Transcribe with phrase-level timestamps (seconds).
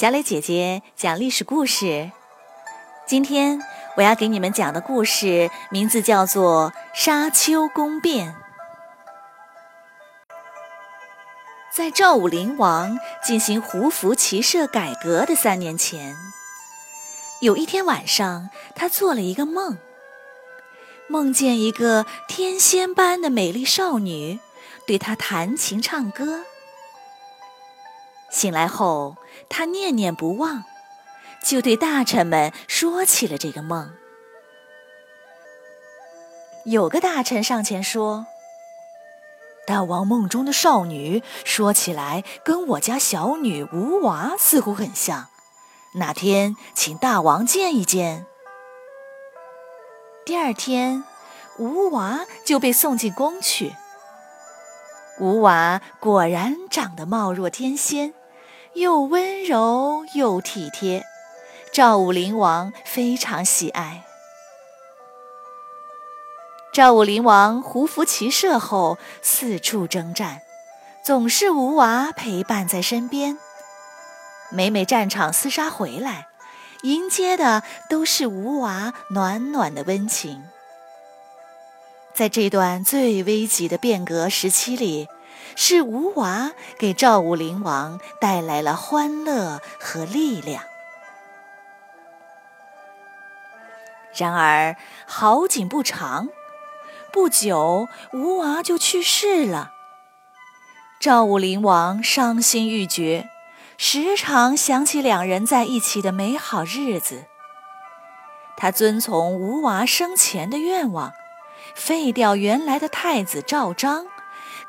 [0.00, 2.10] 小磊姐姐讲历史故事。
[3.06, 3.60] 今天
[3.98, 8.32] 我要给你们讲的故事名字叫做《沙丘宫变》。
[11.70, 16.16] 在赵武灵王进行胡服骑射改革的三年前，
[17.42, 19.76] 有一天晚上，他做了一个梦，
[21.08, 24.40] 梦见一个天仙般的美丽少女
[24.86, 26.46] 对他弹琴唱歌。
[28.30, 29.16] 醒来后，
[29.48, 30.64] 他念念不忘，
[31.42, 33.92] 就对大臣们说起了这个梦。
[36.64, 38.26] 有个大臣上前说
[39.66, 45.28] ：“大王梦中的少女说起来跟我家小女吴娃似乎很像，
[45.94, 48.26] 哪天请大王见一见。”
[50.24, 51.02] 第二天，
[51.58, 53.74] 吴娃就被送进宫去。
[55.18, 58.14] 吴娃果然长得貌若天仙。
[58.74, 61.04] 又温柔又体贴，
[61.72, 64.04] 赵武灵王非常喜爱。
[66.72, 70.42] 赵武灵王胡服骑射后四处征战，
[71.04, 73.38] 总是吴娃陪伴在身边。
[74.50, 76.28] 每每战场厮杀回来，
[76.82, 80.44] 迎接的都是吴娃暖暖的温情。
[82.14, 85.08] 在这段最危急的变革时期里。
[85.56, 90.64] 是吴娃给赵武灵王带来了欢乐和力量。
[94.16, 96.28] 然而好景不长，
[97.12, 99.72] 不久吴娃就去世了。
[101.00, 103.30] 赵武灵王伤心欲绝，
[103.78, 107.24] 时常想起两人在一起的美好日子。
[108.56, 111.12] 他遵从吴娃生前的愿望，
[111.74, 114.06] 废掉原来的太子赵章。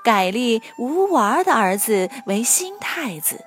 [0.04, 3.46] 改立吴娃的儿子为新太子。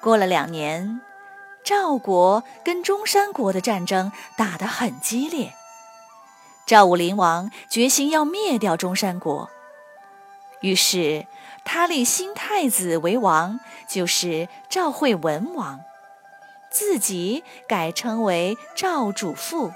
[0.00, 1.00] 过了两年，
[1.64, 5.52] 赵国跟中山国的战争打得很激烈。
[6.64, 9.50] 赵武灵王决心要灭掉中山国，
[10.60, 11.26] 于是
[11.64, 13.58] 他立新太子为王，
[13.88, 15.80] 就是赵惠文王，
[16.70, 19.72] 自己改称为赵主父。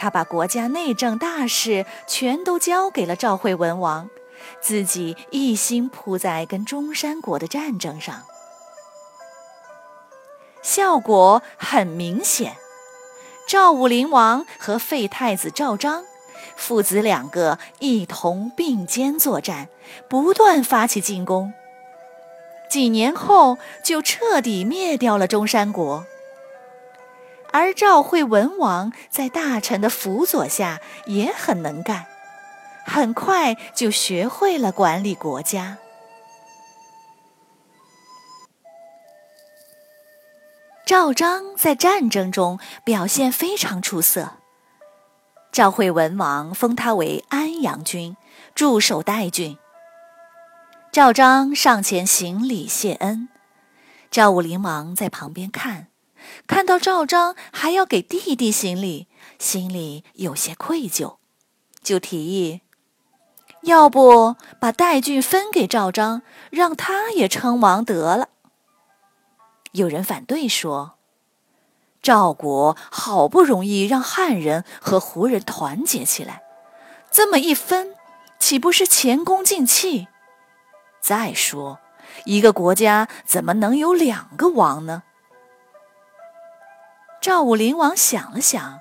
[0.00, 4.08] 他把国家内政大事全都交给了赵惠文王，
[4.62, 8.22] 自己一心扑在跟中山国的战争上。
[10.62, 12.56] 效果很明显，
[13.46, 16.04] 赵武灵王和废太子赵章
[16.56, 19.68] 父子两个一同并肩作战，
[20.08, 21.52] 不断发起进攻。
[22.70, 26.06] 几年后，就彻底灭掉了中山国。
[27.52, 32.06] 而赵惠文王在大臣的辅佐下也很能干，
[32.86, 35.78] 很快就学会了管理国家。
[40.86, 44.38] 赵章在战争中表现非常出色，
[45.52, 48.16] 赵惠文王封他为安阳君，
[48.56, 49.56] 驻守代郡。
[50.90, 53.28] 赵章上前行礼谢恩，
[54.10, 55.86] 赵武灵王在旁边看。
[56.46, 59.08] 看到赵章还要给弟弟行礼，
[59.38, 61.16] 心里有些愧疚，
[61.82, 62.60] 就提议：
[63.62, 68.28] 要不把代郡分给赵章，让他也称王得了。
[69.72, 70.94] 有人反对说：
[72.02, 76.42] 赵国好不容易让汉人和胡人团结起来，
[77.10, 77.94] 这么一分，
[78.38, 80.08] 岂不是前功尽弃？
[81.00, 81.78] 再说，
[82.24, 85.04] 一个国家怎么能有两个王呢？
[87.20, 88.80] 赵武灵王想了想，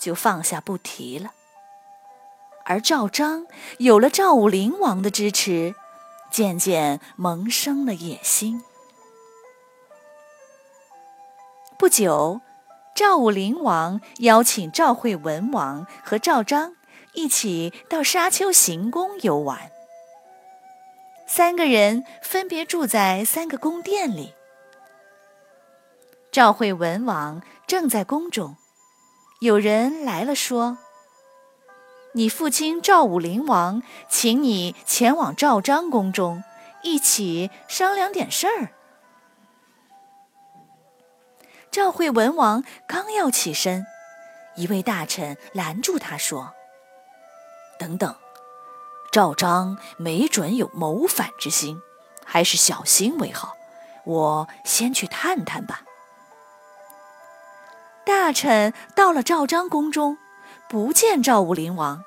[0.00, 1.30] 就放下不提了。
[2.64, 3.46] 而赵章
[3.78, 5.76] 有了赵武灵王的支持，
[6.28, 8.60] 渐渐萌生了野心。
[11.78, 12.40] 不久，
[12.96, 16.74] 赵武灵王邀请赵惠文王和赵章
[17.12, 19.70] 一起到沙丘行宫游玩。
[21.28, 24.34] 三个人分别住在三个宫殿里。
[26.38, 27.42] 赵惠文王。
[27.66, 28.54] 正在宫中，
[29.40, 30.78] 有人来了，说
[32.14, 36.44] ：“你父亲赵武灵王请你前往赵章宫中，
[36.84, 38.70] 一起商量点事儿。”
[41.72, 43.84] 赵惠文王刚要起身，
[44.54, 46.52] 一位大臣拦住他说
[47.80, 48.14] ：“等等，
[49.10, 51.82] 赵章没准有谋反之心，
[52.24, 53.56] 还是小心为好。
[54.04, 55.82] 我先去探探吧。”
[58.08, 60.16] 大臣到了赵章宫中，
[60.66, 62.04] 不见赵武灵王，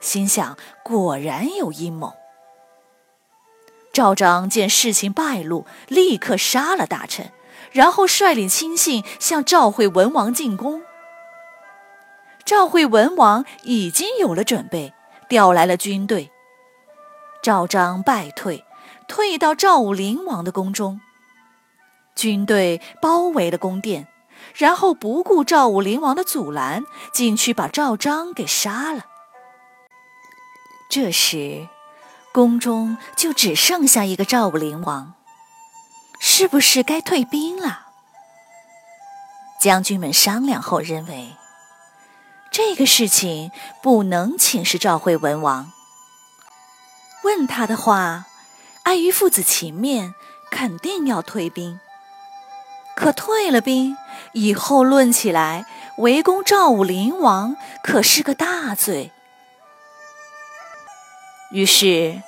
[0.00, 2.14] 心想果然有阴谋。
[3.92, 7.30] 赵章见事情败露，立刻杀了大臣，
[7.70, 10.82] 然后率领亲信向赵惠文王进攻。
[12.44, 14.92] 赵惠文王已经有了准备，
[15.28, 16.32] 调来了军队。
[17.40, 18.64] 赵章败退，
[19.06, 21.00] 退到赵武灵王的宫中。
[22.16, 24.08] 军队包围了宫殿，
[24.54, 29.06] 然后不顾赵武灵王的阻拦，进去把赵章给杀了。
[30.88, 31.68] 这时，
[32.32, 35.14] 宫中就只剩下一个赵武灵王，
[36.20, 37.86] 是不是该退兵了？
[39.60, 41.36] 将军们商量后认为。
[42.52, 43.50] 这个事情
[43.82, 45.72] 不能请示赵惠文王。
[47.24, 48.24] 问他的话，
[48.84, 50.14] 碍于父子情面，
[50.50, 51.80] 肯定要退兵。
[52.94, 53.94] 可退了兵
[54.32, 55.66] 以后，论起来
[55.98, 59.12] 围攻赵武灵王可是个大罪。
[61.50, 62.22] 于是，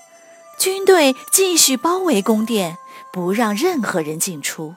[0.59, 2.79] 军队继续包围宫殿，
[3.13, 4.75] 不让任何人进出。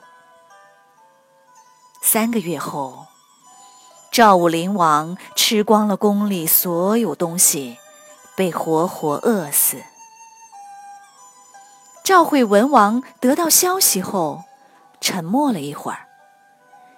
[2.02, 3.06] 三个月后。
[4.10, 7.78] 赵武灵王吃光了宫里所有东西，
[8.36, 9.82] 被活活饿死。
[12.04, 14.42] 赵惠文王得到消息后，
[15.00, 16.08] 沉默了一会儿，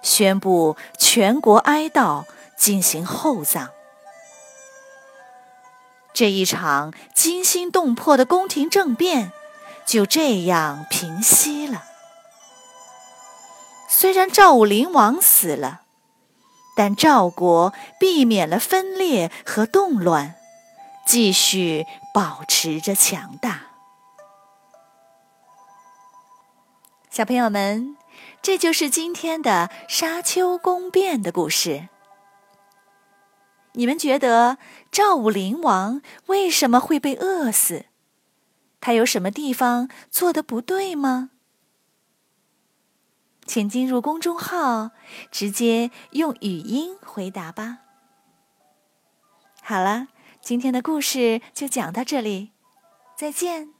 [0.05, 2.25] 宣布全国哀悼，
[2.55, 3.69] 进行厚葬。
[6.13, 9.33] 这一场惊心动魄的宫廷政变
[9.85, 11.83] 就这样平息了。
[13.89, 15.81] 虽然赵武灵王死了。
[16.77, 20.35] 但赵国避免了分裂和动乱，
[21.07, 23.61] 继续保持着强大。
[27.09, 27.95] 小朋友们，
[28.41, 31.89] 这就是今天的沙丘宫变的故事。
[33.73, 34.57] 你们觉得
[34.91, 37.85] 赵武灵王为什么会被饿死？
[38.79, 41.31] 他有什么地方做的不对吗？
[43.45, 44.89] 请进入公众号，
[45.29, 47.79] 直接用语音回答吧。
[49.61, 50.07] 好了，
[50.41, 52.53] 今天的故事就讲到这里，
[53.15, 53.74] 再见。